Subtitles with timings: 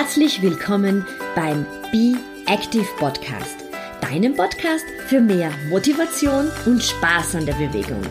[0.00, 2.14] Herzlich willkommen beim Be
[2.46, 3.64] Active Podcast,
[4.00, 8.02] deinem Podcast für mehr Motivation und Spaß an der Bewegung.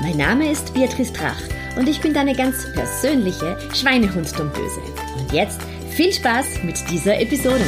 [0.00, 1.42] Mein Name ist Beatrice Drach
[1.76, 4.80] und ich bin deine ganz persönliche Schweinehunddomböse.
[5.18, 5.60] Und jetzt
[5.90, 7.66] viel Spaß mit dieser Episode.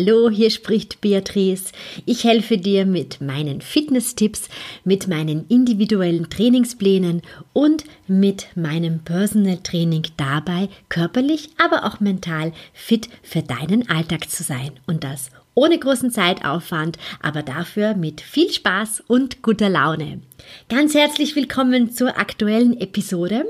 [0.00, 1.72] Hallo, hier spricht Beatrice.
[2.06, 4.48] Ich helfe dir mit meinen Fitness-Tipps,
[4.82, 7.20] mit meinen individuellen Trainingsplänen
[7.52, 14.42] und mit meinem Personal Training dabei, körperlich, aber auch mental fit für deinen Alltag zu
[14.42, 14.70] sein.
[14.86, 20.22] Und das ohne großen Zeitaufwand, aber dafür mit viel Spaß und guter Laune.
[20.70, 23.44] Ganz herzlich willkommen zur aktuellen Episode.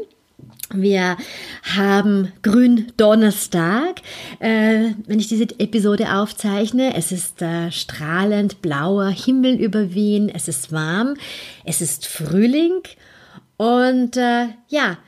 [0.73, 1.17] Wir
[1.77, 4.03] haben Gründonnerstag,
[4.39, 6.95] äh, wenn ich diese Episode aufzeichne.
[6.95, 10.29] Es ist äh, strahlend blauer Himmel über Wien.
[10.29, 11.17] Es ist warm.
[11.65, 12.83] Es ist Frühling.
[13.57, 14.99] Und äh, ja,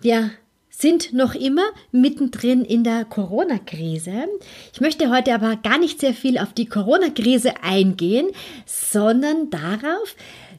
[0.00, 0.32] wir
[0.68, 4.28] sind noch immer mittendrin in der Corona-Krise.
[4.74, 8.28] Ich möchte heute aber gar nicht sehr viel auf die Corona-Krise eingehen,
[8.66, 10.14] sondern darauf,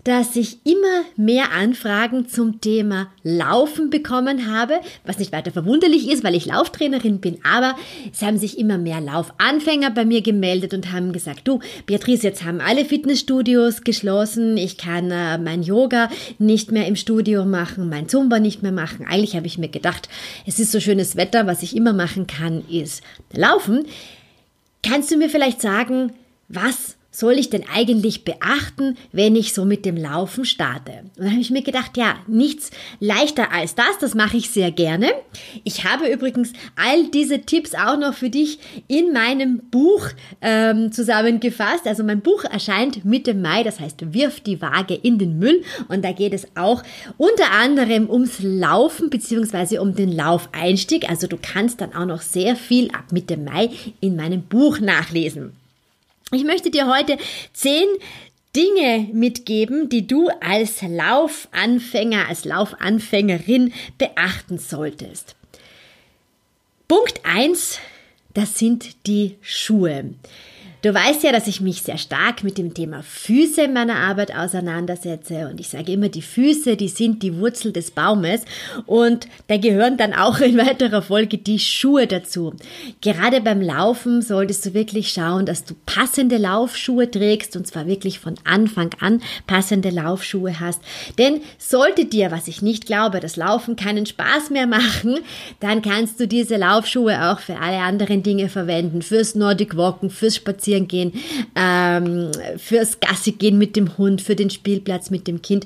[0.07, 6.23] dass ich immer mehr Anfragen zum Thema Laufen bekommen habe, was nicht weiter verwunderlich ist,
[6.23, 7.75] weil ich Lauftrainerin bin, aber
[8.09, 12.45] es haben sich immer mehr Laufanfänger bei mir gemeldet und haben gesagt, du, Beatrice, jetzt
[12.45, 18.07] haben alle Fitnessstudios geschlossen, ich kann äh, mein Yoga nicht mehr im Studio machen, mein
[18.07, 19.05] Zumba nicht mehr machen.
[19.05, 20.07] Eigentlich habe ich mir gedacht,
[20.45, 23.85] es ist so schönes Wetter, was ich immer machen kann, ist laufen.
[24.83, 26.13] Kannst du mir vielleicht sagen,
[26.47, 30.91] was soll ich denn eigentlich beachten, wenn ich so mit dem Laufen starte?
[31.17, 34.71] Und dann habe ich mir gedacht, ja, nichts leichter als das, das mache ich sehr
[34.71, 35.09] gerne.
[35.63, 40.09] Ich habe übrigens all diese Tipps auch noch für dich in meinem Buch
[40.41, 41.87] ähm, zusammengefasst.
[41.87, 45.63] Also mein Buch erscheint Mitte Mai, das heißt, wirf die Waage in den Müll.
[45.87, 46.83] Und da geht es auch
[47.17, 51.09] unter anderem ums Laufen beziehungsweise um den Laufeinstieg.
[51.09, 55.53] Also du kannst dann auch noch sehr viel ab Mitte Mai in meinem Buch nachlesen.
[56.31, 57.17] Ich möchte dir heute
[57.53, 57.87] zehn
[58.53, 65.35] Dinge mitgeben, die du als Laufanfänger, als Laufanfängerin beachten solltest.
[66.89, 67.79] Punkt eins,
[68.33, 70.15] das sind die Schuhe.
[70.83, 74.35] Du weißt ja, dass ich mich sehr stark mit dem Thema Füße in meiner Arbeit
[74.35, 78.41] auseinandersetze und ich sage immer, die Füße, die sind die Wurzel des Baumes
[78.85, 82.53] und da gehören dann auch in weiterer Folge die Schuhe dazu.
[83.01, 88.19] Gerade beim Laufen solltest du wirklich schauen, dass du passende Laufschuhe trägst und zwar wirklich
[88.19, 90.81] von Anfang an passende Laufschuhe hast.
[91.17, 95.17] Denn sollte dir, was ich nicht glaube, das Laufen keinen Spaß mehr machen,
[95.59, 100.35] dann kannst du diese Laufschuhe auch für alle anderen Dinge verwenden, fürs Nordic Walken, fürs
[100.35, 101.13] Spazieren spazieren gehen,
[101.55, 105.65] ähm, fürs Gassi gehen mit dem Hund, für den Spielplatz mit dem Kind.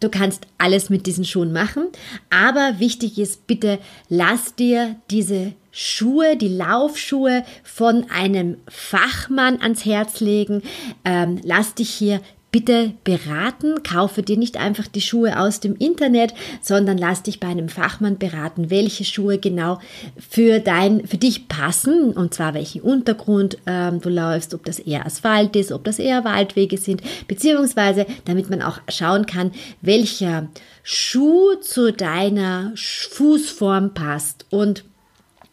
[0.00, 1.88] Du kannst alles mit diesen Schuhen machen,
[2.30, 10.20] aber wichtig ist, bitte lass dir diese Schuhe, die Laufschuhe von einem Fachmann ans Herz
[10.20, 10.62] legen.
[11.04, 12.20] Ähm, lass dich hier
[12.50, 13.82] bitte beraten.
[13.82, 18.18] Kaufe dir nicht einfach die Schuhe aus dem Internet, sondern lass dich bei einem Fachmann
[18.18, 19.80] beraten, welche Schuhe genau
[20.16, 25.04] für dein, für dich passen und zwar welchen Untergrund ähm, du läufst, ob das eher
[25.04, 30.48] Asphalt ist, ob das eher Waldwege sind, beziehungsweise damit man auch schauen kann, welcher
[30.82, 34.84] Schuh zu deiner Fußform passt und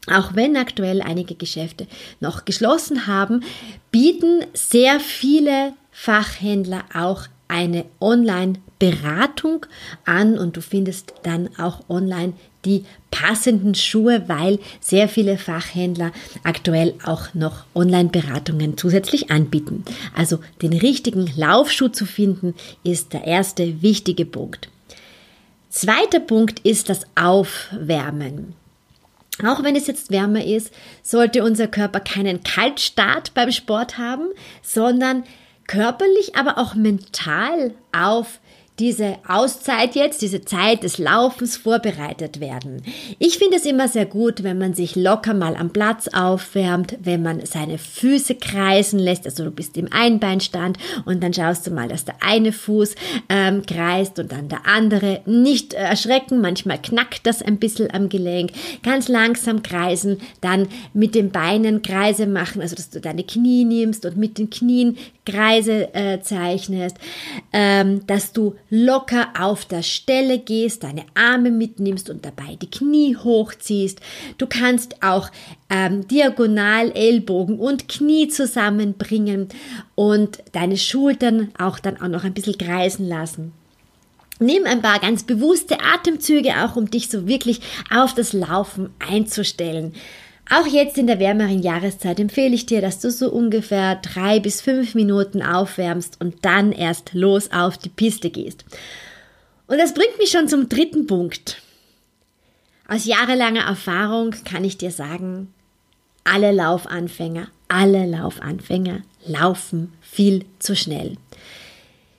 [0.07, 1.87] auch wenn aktuell einige Geschäfte
[2.19, 3.43] noch geschlossen haben,
[3.91, 9.65] bieten sehr viele Fachhändler auch eine Online-Beratung
[10.03, 12.33] an und du findest dann auch online
[12.65, 16.11] die passenden Schuhe, weil sehr viele Fachhändler
[16.43, 19.85] aktuell auch noch Online-Beratungen zusätzlich anbieten.
[20.13, 24.67] Also den richtigen Laufschuh zu finden, ist der erste wichtige Punkt.
[25.69, 28.53] Zweiter Punkt ist das Aufwärmen.
[29.45, 30.73] Auch wenn es jetzt wärmer ist,
[31.03, 34.27] sollte unser Körper keinen Kaltstart beim Sport haben,
[34.61, 35.23] sondern
[35.67, 38.39] körperlich, aber auch mental auf
[38.79, 42.81] diese Auszeit jetzt, diese Zeit des Laufens vorbereitet werden.
[43.19, 47.23] Ich finde es immer sehr gut, wenn man sich locker mal am Platz aufwärmt, wenn
[47.23, 49.25] man seine Füße kreisen lässt.
[49.25, 52.95] Also du bist im Einbeinstand und dann schaust du mal, dass der eine Fuß
[53.29, 55.21] ähm, kreist und dann der andere.
[55.25, 58.51] Nicht erschrecken, manchmal knackt das ein bisschen am Gelenk.
[58.83, 64.05] Ganz langsam kreisen, dann mit den Beinen Kreise machen, also dass du deine Knie nimmst
[64.05, 66.97] und mit den Knien Kreise äh, zeichnest.
[67.51, 73.15] ähm, dass du locker auf der Stelle gehst, deine Arme mitnimmst und dabei die Knie
[73.15, 73.99] hochziehst.
[74.37, 75.29] Du kannst auch
[75.69, 79.49] ähm, diagonal Ellbogen und Knie zusammenbringen
[79.95, 83.53] und deine Schultern auch dann auch noch ein bisschen kreisen lassen.
[84.39, 89.93] Nimm ein paar ganz bewusste Atemzüge auch, um dich so wirklich auf das Laufen einzustellen.
[90.49, 94.61] Auch jetzt in der wärmeren Jahreszeit empfehle ich dir, dass du so ungefähr drei bis
[94.61, 98.63] fünf Minuten aufwärmst und dann erst los auf die Piste gehst.
[99.67, 101.61] Und das bringt mich schon zum dritten Punkt.
[102.87, 105.51] Aus jahrelanger Erfahrung kann ich dir sagen,
[106.23, 111.17] alle Laufanfänger, alle Laufanfänger laufen viel zu schnell.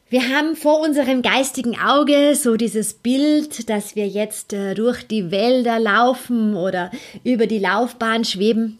[0.08, 5.32] Wir haben vor unserem geistigen Auge so dieses Bild, dass wir jetzt äh, durch die
[5.32, 6.92] Wälder laufen oder
[7.24, 8.78] über die Laufbahn schweben.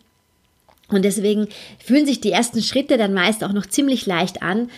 [0.86, 1.48] Und deswegen
[1.84, 4.70] fühlen sich die ersten Schritte dann meist auch noch ziemlich leicht an.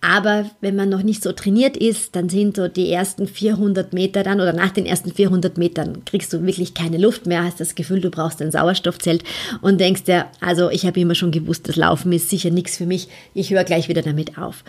[0.00, 4.22] Aber wenn man noch nicht so trainiert ist, dann sind so die ersten 400 Meter
[4.22, 7.74] dann oder nach den ersten 400 Metern kriegst du wirklich keine Luft mehr, hast das
[7.74, 9.24] Gefühl, du brauchst ein Sauerstoffzelt
[9.62, 12.86] und denkst dir, also ich habe immer schon gewusst, das Laufen ist sicher nichts für
[12.86, 14.62] mich, ich höre gleich wieder damit auf.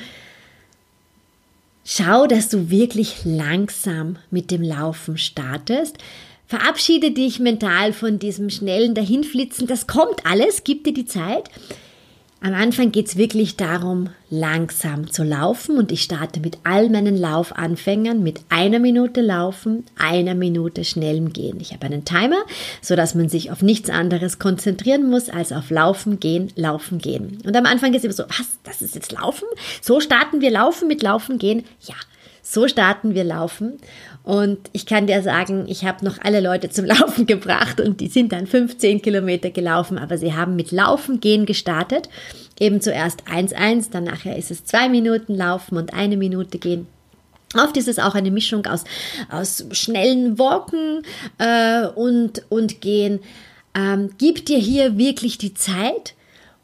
[1.92, 5.98] Schau, dass du wirklich langsam mit dem Laufen startest.
[6.46, 9.66] Verabschiede dich mental von diesem schnellen Dahinflitzen.
[9.66, 11.50] Das kommt alles, gib dir die Zeit.
[12.42, 17.18] Am Anfang geht es wirklich darum, langsam zu laufen und ich starte mit all meinen
[17.18, 21.60] Laufanfängern mit einer Minute Laufen, einer Minute schnellem Gehen.
[21.60, 22.42] Ich habe einen Timer,
[22.82, 27.40] so dass man sich auf nichts anderes konzentrieren muss als auf Laufen, Gehen, Laufen, Gehen.
[27.46, 29.48] Und am Anfang ist immer so, was, das ist jetzt Laufen?
[29.82, 31.66] So starten wir Laufen mit Laufen, Gehen?
[31.82, 31.96] Ja,
[32.50, 33.78] so starten wir Laufen.
[34.24, 38.08] Und ich kann dir sagen, ich habe noch alle Leute zum Laufen gebracht und die
[38.08, 42.10] sind dann 15 Kilometer gelaufen, aber sie haben mit Laufen gehen gestartet.
[42.60, 46.88] Eben zuerst 1-1, dann nachher ist es zwei Minuten Laufen und eine Minute gehen.
[47.56, 48.84] Oft ist es auch eine Mischung aus,
[49.30, 51.04] aus schnellen Walken
[51.38, 53.20] äh, und, und Gehen.
[53.76, 56.14] Ähm, gib dir hier wirklich die Zeit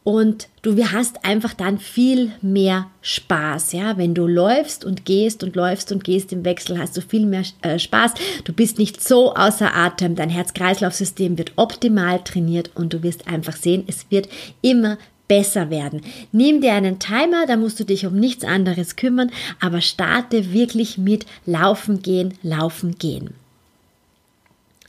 [0.06, 5.56] und du hast einfach dann viel mehr Spaß, ja, wenn du läufst und gehst und
[5.56, 8.14] läufst und gehst im Wechsel, hast du viel mehr äh, Spaß.
[8.44, 13.56] Du bist nicht so außer Atem, dein Herz-Kreislauf-System wird optimal trainiert und du wirst einfach
[13.56, 14.30] sehen, es wird
[14.62, 16.02] immer besser werden.
[16.32, 21.00] Nimm dir einen Timer, da musst du dich um nichts anderes kümmern, aber starte wirklich
[21.00, 23.32] mit Laufen gehen, Laufen gehen.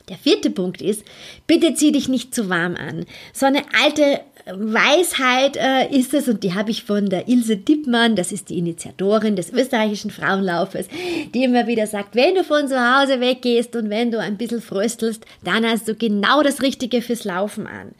[0.09, 1.03] Der vierte Punkt ist,
[1.47, 3.05] bitte zieh dich nicht zu warm an.
[3.33, 4.21] So eine alte
[4.53, 8.57] Weisheit äh, ist es, und die habe ich von der Ilse Dippmann, das ist die
[8.57, 10.87] Initiatorin des österreichischen Frauenlaufes,
[11.33, 14.61] die immer wieder sagt, wenn du von zu Hause weggehst und wenn du ein bisschen
[14.61, 17.93] fröstelst, dann hast du genau das Richtige fürs Laufen an.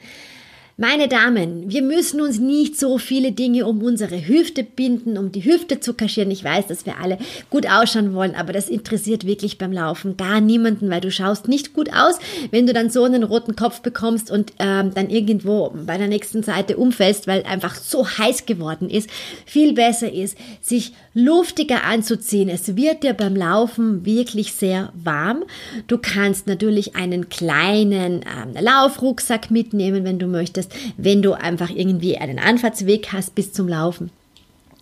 [0.80, 5.44] Meine Damen, wir müssen uns nicht so viele Dinge um unsere Hüfte binden, um die
[5.44, 6.30] Hüfte zu kaschieren.
[6.30, 7.18] Ich weiß, dass wir alle
[7.50, 11.74] gut ausschauen wollen, aber das interessiert wirklich beim Laufen gar niemanden, weil du schaust nicht
[11.74, 12.20] gut aus,
[12.52, 16.44] wenn du dann so einen roten Kopf bekommst und ähm, dann irgendwo bei der nächsten
[16.44, 19.10] Seite umfällst, weil einfach so heiß geworden ist.
[19.46, 22.48] Viel besser ist, sich luftiger anzuziehen.
[22.48, 25.42] Es wird dir beim Laufen wirklich sehr warm.
[25.88, 31.70] Du kannst natürlich einen kleinen ähm, Laufrucksack mitnehmen, wenn du möchtest möchtest, wenn du einfach
[31.70, 34.10] irgendwie einen Anfahrtsweg hast bis zum Laufen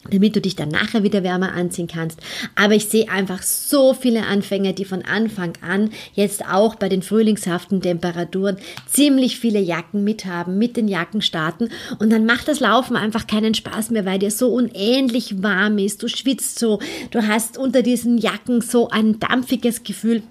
[0.09, 2.21] damit du dich dann nachher wieder wärmer anziehen kannst.
[2.55, 7.03] Aber ich sehe einfach so viele Anfänger, die von Anfang an jetzt auch bei den
[7.03, 8.57] frühlingshaften Temperaturen
[8.87, 13.55] ziemlich viele Jacken mithaben, mit den Jacken starten und dann macht das Laufen einfach keinen
[13.55, 16.79] Spaß mehr, weil dir so unähnlich warm ist, du schwitzt so,
[17.11, 20.23] du hast unter diesen Jacken so ein dampfiges Gefühl.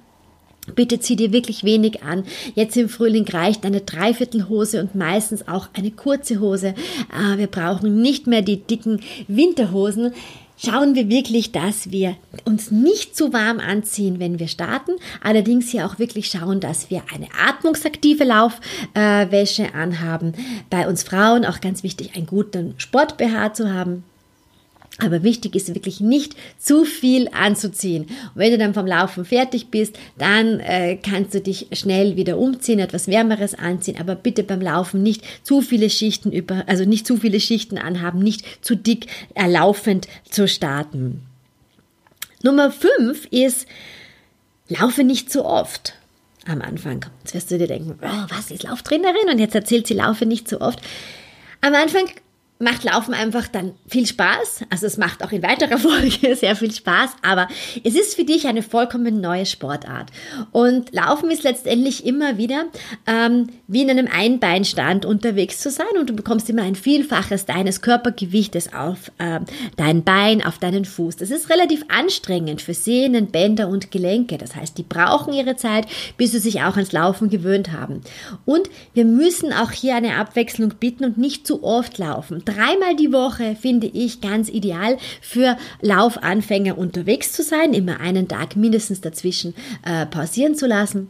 [0.74, 2.24] Bitte zieh dir wirklich wenig an.
[2.56, 6.74] Jetzt im Frühling reicht eine Dreiviertelhose und meistens auch eine kurze Hose.
[7.12, 10.14] Ah, wir brauchen nicht mehr die dicken Winterhosen.
[10.58, 14.94] Schauen wir wirklich, dass wir uns nicht zu warm anziehen, wenn wir starten.
[15.22, 20.34] Allerdings hier auch wirklich schauen, dass wir eine atmungsaktive Laufwäsche anhaben.
[20.70, 24.04] Bei uns Frauen auch ganz wichtig, einen guten Sport-BH zu haben
[25.00, 28.04] aber wichtig ist wirklich nicht zu viel anzuziehen.
[28.04, 32.38] Und wenn du dann vom Laufen fertig bist, dann äh, kannst du dich schnell wieder
[32.38, 33.98] umziehen, etwas Wärmeres anziehen.
[34.00, 38.20] Aber bitte beim Laufen nicht zu viele Schichten über, also nicht zu viele Schichten anhaben,
[38.20, 41.24] nicht zu dick erlaufend zu starten.
[42.42, 43.68] Nummer fünf ist,
[44.70, 45.94] laufe nicht zu oft
[46.48, 47.06] am Anfang.
[47.24, 49.30] Jetzt wirst du dir denken, oh, was ist Lauftrainerin?
[49.30, 50.80] Und jetzt erzählt sie, laufe nicht zu oft.
[51.62, 52.06] Am Anfang
[52.58, 54.62] macht Laufen einfach dann viel Spaß.
[54.70, 57.50] Also es macht auch in weiterer Folge sehr viel Spaß, aber
[57.84, 60.10] es ist für dich eine vollkommen neue Sportart.
[60.52, 62.66] Und Laufen ist letztendlich immer wieder
[63.08, 67.82] ähm, wie in einem Einbeinstand unterwegs zu sein und du bekommst immer ein Vielfaches deines
[67.82, 69.44] Körpergewichtes auf ähm,
[69.76, 71.18] dein Bein, auf deinen Fuß.
[71.18, 74.38] Das ist relativ anstrengend für Sehnen, Bänder und Gelenke.
[74.38, 78.02] Das heißt, die brauchen ihre Zeit, bis sie sich auch ans Laufen gewöhnt haben.
[78.46, 83.12] Und wir müssen auch hier eine Abwechslung bieten und nicht zu oft laufen dreimal die
[83.12, 89.54] Woche finde ich ganz ideal für Laufanfänger unterwegs zu sein, immer einen Tag mindestens dazwischen
[89.84, 91.10] äh, pausieren zu lassen.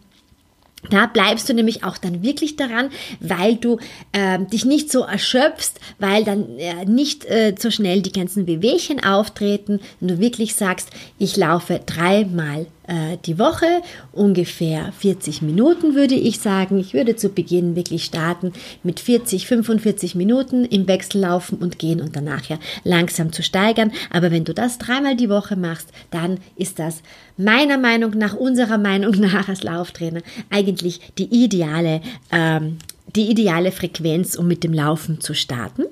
[0.89, 2.89] Da bleibst du nämlich auch dann wirklich daran,
[3.19, 3.79] weil du
[4.11, 9.03] äh, dich nicht so erschöpfst, weil dann äh, nicht äh, so schnell die ganzen Wehwehchen
[9.03, 16.15] auftreten, wenn du wirklich sagst, ich laufe dreimal äh, die Woche, ungefähr 40 Minuten würde
[16.15, 16.79] ich sagen.
[16.79, 22.01] Ich würde zu Beginn wirklich starten mit 40, 45 Minuten im Wechsel laufen und gehen
[22.01, 23.91] und danach ja langsam zu steigern.
[24.11, 27.01] Aber wenn du das dreimal die Woche machst, dann ist das
[27.37, 32.01] meiner Meinung nach, unserer Meinung nach als Lauftrainer eigentlich die ideale,
[32.31, 32.77] ähm,
[33.15, 35.85] die ideale Frequenz, um mit dem Laufen zu starten.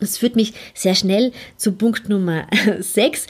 [0.00, 2.46] Das führt mich sehr schnell zu Punkt Nummer
[2.80, 3.26] 6.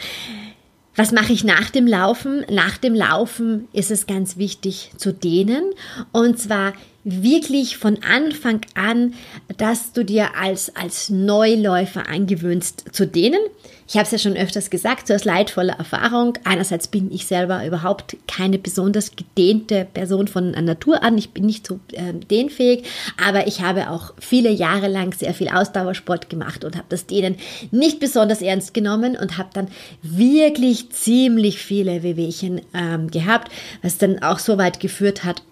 [0.97, 2.45] Was mache ich nach dem Laufen?
[2.51, 5.65] Nach dem Laufen ist es ganz wichtig zu dehnen
[6.13, 6.73] und zwar
[7.05, 9.15] wirklich von Anfang an,
[9.59, 13.41] dass du dir als, als Neuläufer angewöhnst zu dehnen.
[13.87, 16.39] Ich habe es ja schon öfters gesagt, so aus leidvoller Erfahrung.
[16.45, 21.19] Einerseits bin ich selber überhaupt keine besonders gedehnte Person von Natur an.
[21.19, 22.85] Ich bin nicht so äh, dehnfähig,
[23.23, 27.37] aber ich habe auch viele Jahre lang sehr viel Ausdauersport gemacht und habe das Dehnen
[27.71, 29.69] nicht besonders ernst genommen und habe dann
[30.03, 35.43] wirklich ziemlich viele Wehwehchen ähm, gehabt, was dann auch so weit geführt hat,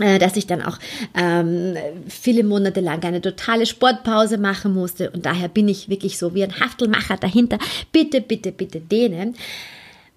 [0.00, 0.78] dass ich dann auch
[1.14, 1.76] ähm,
[2.08, 6.42] viele Monate lang eine totale Sportpause machen musste und daher bin ich wirklich so wie
[6.42, 7.58] ein Haftelmacher dahinter.
[7.92, 9.34] Bitte, bitte, bitte dehnen.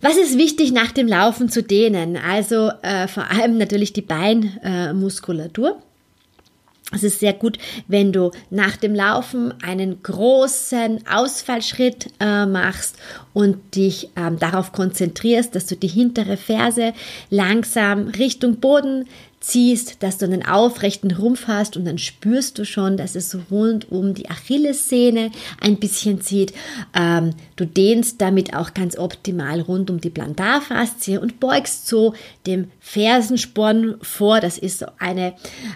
[0.01, 2.17] Was ist wichtig nach dem Laufen zu dehnen?
[2.17, 5.69] Also äh, vor allem natürlich die Beinmuskulatur.
[5.69, 12.97] Äh, es ist sehr gut, wenn du nach dem Laufen einen großen Ausfallschritt äh, machst
[13.33, 16.93] und dich ähm, darauf konzentrierst, dass du die hintere Ferse
[17.29, 19.05] langsam Richtung Boden
[19.43, 23.41] ziehst, dass du einen aufrechten Rumpf hast und dann spürst du schon, dass es so
[23.51, 26.53] rund um die Achillessehne ein bisschen zieht.
[26.97, 32.13] Ähm, du dehnst damit auch ganz optimal rund um die Plantarfaszie und beugst so
[32.47, 34.39] dem Fersensporn vor.
[34.39, 35.33] Das ist so eine,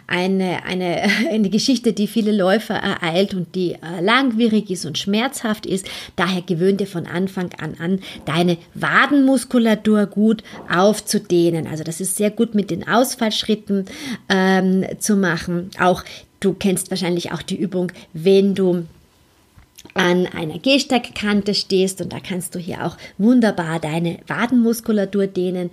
[0.07, 5.65] eine, eine, eine Geschichte, die viele Läufer ereilt und die äh, langwierig ist und schmerzhaft
[5.65, 5.85] ist.
[6.15, 11.67] Daher gewöhn dir von Anfang an an, deine Wadenmuskulatur gut aufzudehnen.
[11.67, 13.85] Also das ist sehr gut mit den Ausfallschritten Schritten
[14.29, 15.71] ähm, zu machen.
[15.79, 16.03] Auch
[16.39, 18.85] du kennst wahrscheinlich auch die Übung, wenn du
[19.93, 25.71] an einer Gehsteigkante stehst und da kannst du hier auch wunderbar deine Wadenmuskulatur dehnen.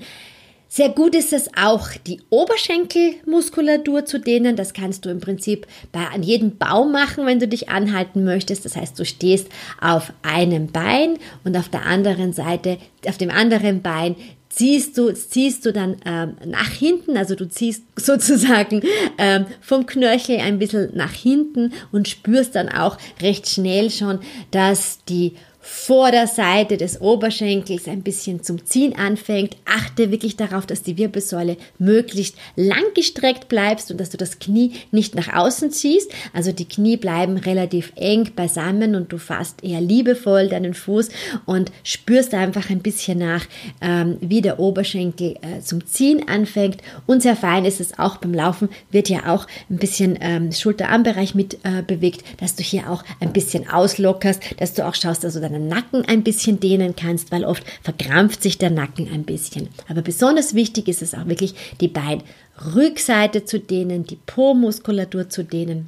[0.69, 4.57] Sehr gut ist es auch, die Oberschenkelmuskulatur zu dehnen.
[4.57, 8.64] Das kannst du im Prinzip bei, an jedem Baum machen, wenn du dich anhalten möchtest.
[8.64, 9.49] Das heißt, du stehst
[9.81, 14.17] auf einem Bein und auf der anderen Seite, auf dem anderen Bein
[14.55, 18.83] ziehst du, ziehst du dann ähm, nach hinten, also du ziehst sozusagen
[19.19, 24.21] ähm, vom Knöchel ein bisschen nach hinten und spürst dann auch recht schnell schon,
[24.51, 25.35] dass die
[25.66, 29.56] vor der Seite des Oberschenkels ein bisschen zum Ziehen anfängt.
[29.64, 34.73] Achte wirklich darauf, dass die Wirbelsäule möglichst lang gestreckt bleibst und dass du das Knie
[34.90, 36.12] nicht nach außen ziehst.
[36.35, 41.09] Also die Knie bleiben relativ eng beisammen und du fasst eher liebevoll deinen Fuß
[41.47, 43.47] und spürst einfach ein bisschen nach,
[43.80, 46.83] ähm, wie der Oberschenkel äh, zum Ziehen anfängt.
[47.06, 51.35] Und sehr fein ist es auch beim Laufen, wird ja auch ein bisschen ähm, Schulterarmbereich
[51.35, 55.40] mit äh, bewegt, dass du hier auch ein bisschen auslockerst, dass du auch schaust, du
[55.40, 59.69] dann deinen Nacken ein bisschen dehnen kannst, weil oft verkrampft sich der Nacken ein bisschen.
[59.89, 65.87] Aber besonders wichtig ist es auch wirklich, die Beinrückseite zu dehnen, die Po-Muskulatur zu dehnen.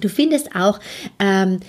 [0.00, 0.78] Du findest auch
[1.18, 1.60] ähm,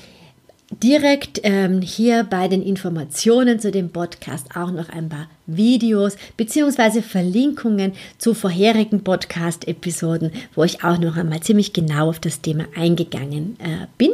[0.72, 7.01] direkt ähm, hier bei den Informationen zu dem Podcast auch noch ein paar Videos bzw.
[7.01, 13.58] Verlinkungen zu vorherigen Podcast-Episoden, wo ich auch noch einmal ziemlich genau auf das Thema eingegangen
[13.60, 14.12] äh, bin.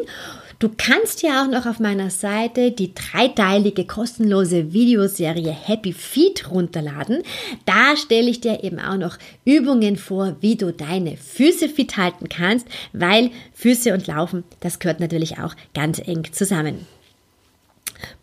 [0.59, 7.21] Du kannst ja auch noch auf meiner Seite die dreiteilige kostenlose Videoserie Happy Feet runterladen.
[7.65, 12.27] Da stelle ich dir eben auch noch Übungen vor, wie du deine Füße fit halten
[12.27, 16.87] kannst, weil Füße und Laufen, das gehört natürlich auch ganz eng zusammen.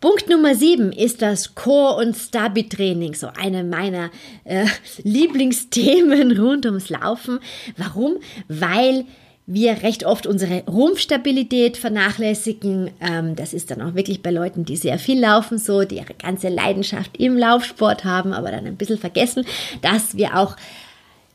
[0.01, 4.09] Punkt Nummer sieben ist das Core- und Stabi-Training, so eine meiner
[4.43, 4.65] äh,
[5.03, 7.39] Lieblingsthemen rund ums Laufen.
[7.77, 8.17] Warum?
[8.49, 9.05] Weil
[9.47, 12.91] wir recht oft unsere Rumpfstabilität vernachlässigen.
[12.99, 16.15] Ähm, das ist dann auch wirklich bei Leuten, die sehr viel laufen, so, die ihre
[16.15, 19.45] ganze Leidenschaft im Laufsport haben, aber dann ein bisschen vergessen,
[19.81, 20.55] dass wir auch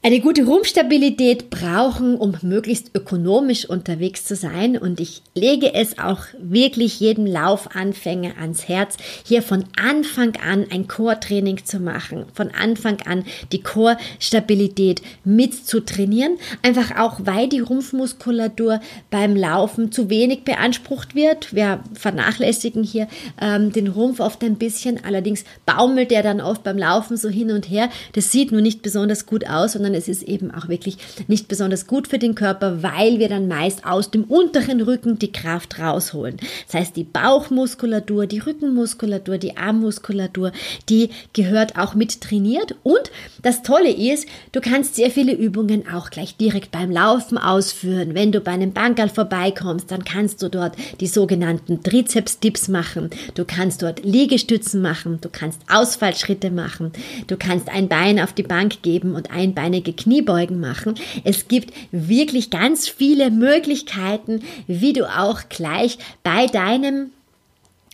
[0.03, 4.79] eine gute Rumpfstabilität brauchen, um möglichst ökonomisch unterwegs zu sein.
[4.79, 10.89] Und ich lege es auch wirklich jedem Laufanfänger ans Herz, hier von Anfang an ein
[10.89, 16.39] Core-Training zu machen, von Anfang an die Core-Stabilität mit zu trainieren.
[16.63, 18.81] Einfach auch, weil die Rumpfmuskulatur
[19.11, 21.55] beim Laufen zu wenig beansprucht wird.
[21.55, 23.07] Wir vernachlässigen hier
[23.39, 25.05] ähm, den Rumpf oft ein bisschen.
[25.05, 27.91] Allerdings baumelt er dann oft beim Laufen so hin und her.
[28.15, 31.49] Das sieht nur nicht besonders gut aus, sondern sondern es ist eben auch wirklich nicht
[31.49, 35.79] besonders gut für den Körper, weil wir dann meist aus dem unteren Rücken die Kraft
[35.79, 36.37] rausholen.
[36.67, 40.53] Das heißt, die Bauchmuskulatur, die Rückenmuskulatur, die Armmuskulatur,
[40.89, 42.77] die gehört auch mit trainiert.
[42.83, 43.11] Und
[43.43, 48.15] das Tolle ist, du kannst sehr viele Übungen auch gleich direkt beim Laufen ausführen.
[48.15, 53.11] Wenn du bei einem Bankerl vorbeikommst, dann kannst du dort die sogenannten Trizeps-Dips machen.
[53.35, 55.19] Du kannst dort Liegestützen machen.
[55.21, 56.93] Du kannst Ausfallschritte machen.
[57.27, 60.95] Du kannst ein Bein auf die Bank geben und ein Bein einige Kniebeugen machen.
[61.25, 67.11] Es gibt wirklich ganz viele Möglichkeiten, wie du auch gleich bei deinem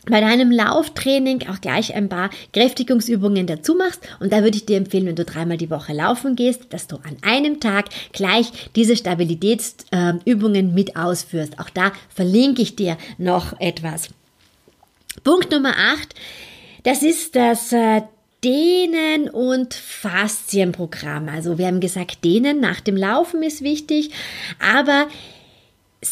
[0.09, 3.99] bei deinem Lauftraining auch gleich ein paar Kräftigungsübungen dazu machst.
[4.21, 6.95] Und da würde ich dir empfehlen, wenn du dreimal die Woche laufen gehst, dass du
[6.99, 11.59] an einem Tag gleich diese Stabilitätsübungen mit ausführst.
[11.59, 14.11] Auch da verlinke ich dir noch etwas.
[15.25, 16.15] Punkt Nummer 8.
[16.85, 18.03] Das ist das äh,
[18.45, 21.29] Dehnen- und Faszienprogramm.
[21.29, 24.11] Also wir haben gesagt, Dehnen nach dem Laufen ist wichtig,
[24.61, 25.09] aber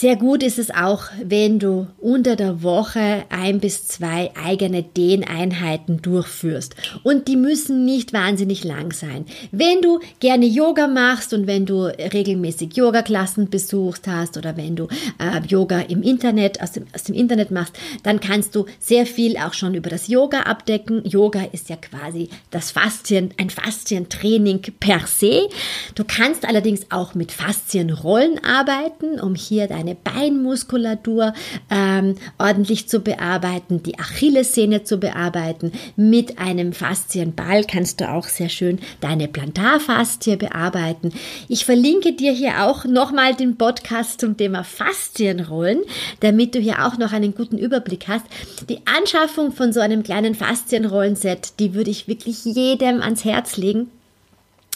[0.00, 6.02] sehr gut ist es auch, wenn du unter der Woche ein bis zwei eigene Dehneinheiten
[6.02, 6.74] durchführst.
[7.02, 9.24] Und die müssen nicht wahnsinnig lang sein.
[9.52, 14.88] Wenn du gerne Yoga machst und wenn du regelmäßig Yoga-Klassen besuchst hast oder wenn du
[15.18, 19.36] äh, Yoga im Internet, aus dem, aus dem Internet machst, dann kannst du sehr viel
[19.36, 21.04] auch schon über das Yoga abdecken.
[21.04, 25.48] Yoga ist ja quasi das Faszien, ein Faszientraining per se.
[25.94, 31.34] Du kannst allerdings auch mit Faszienrollen arbeiten, um hier deine Beinmuskulatur
[31.70, 35.72] ähm, ordentlich zu bearbeiten, die Achillessehne zu bearbeiten.
[35.96, 41.12] Mit einem Faszienball kannst du auch sehr schön deine Plantarfaszie bearbeiten.
[41.48, 45.80] Ich verlinke dir hier auch nochmal den Podcast zum Thema Faszienrollen,
[46.20, 48.24] damit du hier auch noch einen guten Überblick hast.
[48.68, 53.90] Die Anschaffung von so einem kleinen Faszienrollenset, die würde ich wirklich jedem ans Herz legen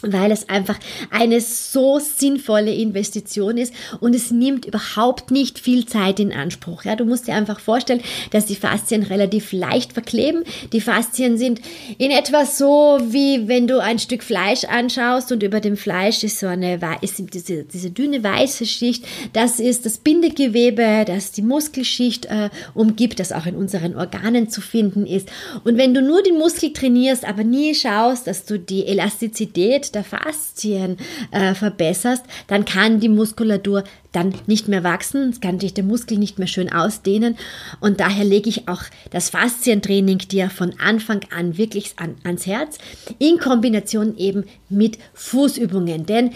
[0.03, 0.79] weil es einfach
[1.11, 6.85] eine so sinnvolle Investition ist und es nimmt überhaupt nicht viel Zeit in Anspruch.
[6.85, 10.45] Ja, du musst dir einfach vorstellen, dass die Faszien relativ leicht verkleben.
[10.73, 11.61] Die Faszien sind
[11.99, 16.39] in etwa so, wie wenn du ein Stück Fleisch anschaust und über dem Fleisch ist
[16.39, 19.05] so eine ist diese, diese dünne weiße Schicht.
[19.33, 24.61] Das ist das Bindegewebe, das die Muskelschicht äh, umgibt, das auch in unseren Organen zu
[24.61, 25.29] finden ist.
[25.65, 30.05] Und wenn du nur den Muskel trainierst, aber nie schaust, dass du die Elastizität der
[30.05, 30.96] Faszien
[31.31, 36.18] äh, verbesserst, dann kann die Muskulatur dann nicht mehr wachsen, es kann sich der Muskel
[36.18, 37.37] nicht mehr schön ausdehnen.
[37.81, 42.79] Und daher lege ich auch das Faszientraining dir von Anfang an wirklich an, ans Herz,
[43.18, 46.31] in Kombination eben mit Fußübungen, denn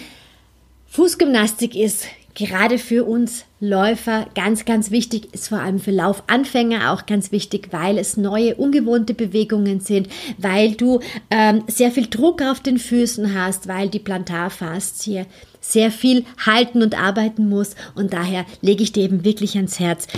[0.88, 7.07] Fußgymnastik ist gerade für uns Läufer ganz, ganz wichtig, ist vor allem für Laufanfänger auch
[7.07, 10.98] ganz wichtig, weil es neue, ungewohnte Bewegungen sind, weil du
[11.31, 15.27] ähm, sehr viel Druck auf den Füßen hast, weil die Plantarfaszie
[15.61, 20.09] sehr viel halten und arbeiten muss und daher lege ich dir eben wirklich ans Herz,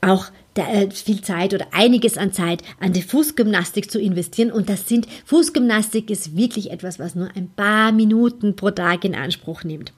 [0.00, 4.52] auch äh, viel Zeit oder einiges an Zeit an die Fußgymnastik zu investieren.
[4.52, 9.16] Und das sind, Fußgymnastik ist wirklich etwas, was nur ein paar Minuten pro Tag in
[9.16, 9.92] Anspruch nimmt.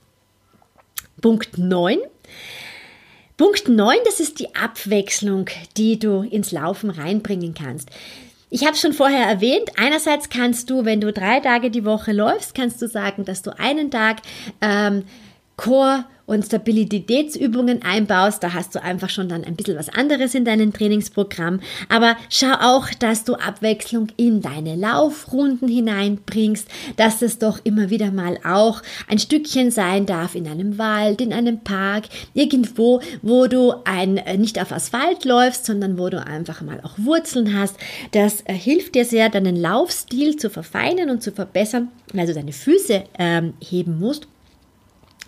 [1.20, 1.98] Punkt 9.
[3.38, 7.88] Punkt 9, das ist die Abwechslung, die du ins Laufen reinbringen kannst.
[8.51, 12.57] Ich habe schon vorher erwähnt, einerseits kannst du, wenn du drei Tage die Woche läufst,
[12.57, 14.22] kannst du sagen, dass du einen Tag
[14.61, 15.05] ähm,
[15.59, 20.44] Core und Stabilitätsübungen einbaust, da hast du einfach schon dann ein bisschen was anderes in
[20.44, 21.61] deinem Trainingsprogramm.
[21.88, 28.12] Aber schau auch, dass du Abwechslung in deine Laufrunden hineinbringst, dass es doch immer wieder
[28.12, 33.73] mal auch ein Stückchen sein darf in einem Wald, in einem Park, irgendwo, wo du
[33.85, 37.77] ein, äh, nicht auf Asphalt läufst, sondern wo du einfach mal auch Wurzeln hast.
[38.12, 42.53] Das äh, hilft dir sehr, deinen Laufstil zu verfeinern und zu verbessern, weil du deine
[42.53, 44.29] Füße ähm, heben musst.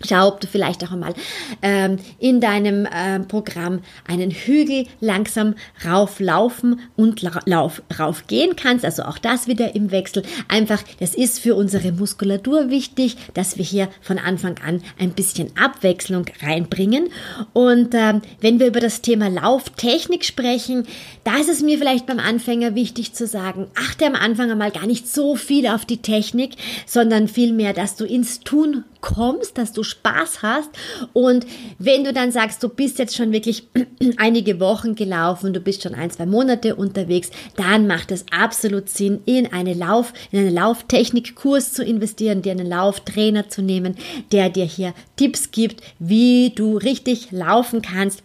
[0.07, 1.13] Schau, ob du vielleicht auch einmal
[1.61, 8.85] ähm, in deinem äh, Programm einen Hügel langsam rauflaufen und lauf, raufgehen kannst.
[8.85, 10.23] Also auch das wieder im Wechsel.
[10.47, 15.55] Einfach, das ist für unsere Muskulatur wichtig, dass wir hier von Anfang an ein bisschen
[15.57, 17.09] Abwechslung reinbringen.
[17.53, 20.85] Und ähm, wenn wir über das Thema Lauftechnik sprechen,
[21.23, 24.87] da ist es mir vielleicht beim Anfänger wichtig zu sagen, achte am Anfang einmal gar
[24.87, 26.53] nicht so viel auf die Technik,
[26.85, 30.69] sondern vielmehr, dass du ins Tun kommst, dass du Spaß hast.
[31.13, 31.45] Und
[31.79, 33.67] wenn du dann sagst, du bist jetzt schon wirklich
[34.17, 39.21] einige Wochen gelaufen, du bist schon ein, zwei Monate unterwegs, dann macht es absolut Sinn,
[39.25, 43.95] in eine Lauf, in einen Lauftechnikkurs zu investieren, dir einen Lauftrainer zu nehmen,
[44.31, 48.23] der dir hier Tipps gibt, wie du richtig laufen kannst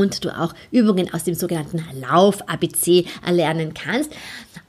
[0.00, 4.12] und du auch Übungen aus dem sogenannten Lauf-ABC erlernen kannst.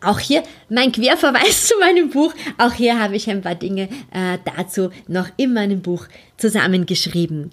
[0.01, 2.33] Auch hier mein Querverweis zu meinem Buch.
[2.57, 6.07] Auch hier habe ich ein paar Dinge äh, dazu noch in meinem Buch
[6.38, 7.49] zusammengeschrieben.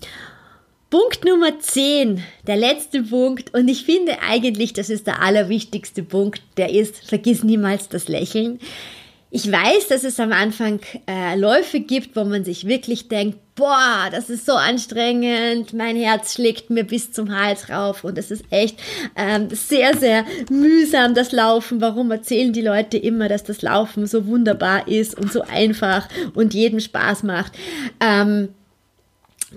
[0.92, 6.42] Punkt Nummer 10, der letzte Punkt, und ich finde eigentlich, das ist der allerwichtigste Punkt,
[6.58, 8.58] der ist, vergiss niemals das Lächeln.
[9.34, 14.10] Ich weiß, dass es am Anfang äh, Läufe gibt, wo man sich wirklich denkt, boah,
[14.10, 18.44] das ist so anstrengend, mein Herz schlägt mir bis zum Hals rauf und es ist
[18.50, 18.78] echt
[19.16, 21.80] ähm, sehr, sehr mühsam, das Laufen.
[21.80, 26.52] Warum erzählen die Leute immer, dass das Laufen so wunderbar ist und so einfach und
[26.52, 27.52] jedem Spaß macht?
[28.00, 28.50] Ähm,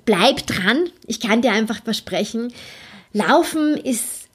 [0.05, 2.53] bleib dran, ich kann dir einfach versprechen,
[3.11, 4.29] Laufen ist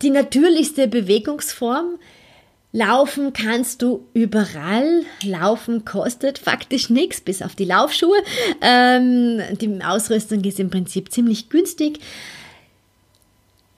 [0.00, 1.98] die natürlichste Bewegungsform.
[2.72, 5.02] Laufen kannst du überall.
[5.24, 8.16] Laufen kostet faktisch nichts, bis auf die Laufschuhe.
[8.60, 11.98] Ähm, die Ausrüstung ist im Prinzip ziemlich günstig.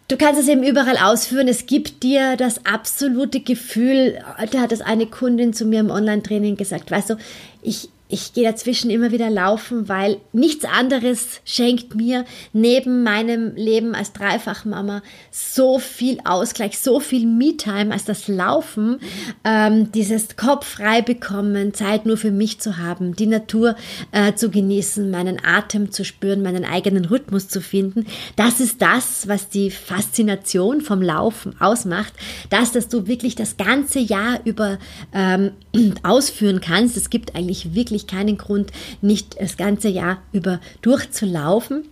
[0.09, 1.49] Du kannst es eben überall ausführen.
[1.49, 6.57] Es gibt dir das absolute Gefühl, da hat das eine Kundin zu mir im Online-Training
[6.57, 7.17] gesagt, weißt du,
[7.63, 13.94] ich, ich gehe dazwischen immer wieder laufen, weil nichts anderes schenkt mir neben meinem Leben
[13.94, 19.01] als Dreifachmama so viel Ausgleich, so viel Me-Time als das Laufen,
[19.44, 23.77] ähm, dieses Kopf frei bekommen, Zeit nur für mich zu haben, die Natur
[24.11, 28.05] äh, zu genießen, meinen Atem zu spüren, meinen eigenen Rhythmus zu finden.
[28.37, 32.12] Das ist das, was die Faszination vom Laufen ausmacht,
[32.51, 34.79] das, dass du wirklich das ganze Jahr über
[35.14, 35.53] ähm,
[36.03, 36.98] ausführen kannst.
[36.98, 41.85] Es gibt eigentlich wirklich eigentlich keinen Grund, nicht das ganze Jahr über durchzulaufen.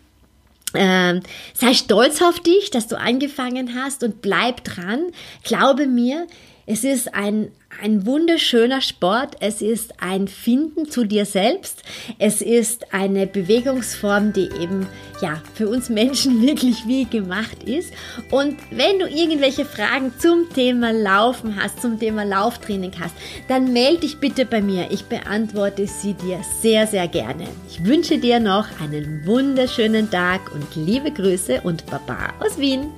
[0.75, 1.21] Ähm,
[1.53, 5.07] sei stolz auf dich, dass du angefangen hast und bleib dran.
[5.43, 6.27] Glaube mir,
[6.71, 7.51] es ist ein
[7.83, 9.37] ein wunderschöner Sport.
[9.41, 11.83] Es ist ein Finden zu dir selbst.
[12.19, 14.87] Es ist eine Bewegungsform, die eben
[15.23, 17.93] ja für uns Menschen wirklich wie gemacht ist.
[18.31, 23.15] Und wenn du irgendwelche Fragen zum Thema Laufen hast, zum Thema Lauftraining hast,
[23.49, 24.91] dann melde dich bitte bei mir.
[24.91, 27.47] Ich beantworte sie dir sehr, sehr gerne.
[27.69, 32.89] Ich wünsche dir noch einen wunderschönen Tag und liebe Grüße und Baba aus Wien.